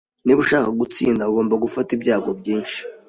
Niba 0.23 0.39
ushaka 0.45 0.69
gutsinda, 0.81 1.27
ugomba 1.31 1.55
gufata 1.63 1.89
ibyago 1.97 2.29
byinshi. 2.39 2.77